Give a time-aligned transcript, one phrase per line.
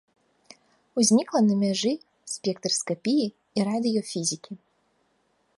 [1.01, 1.93] Узнікла на мяжы
[2.37, 4.53] спектраскапіі і радыёфізікі.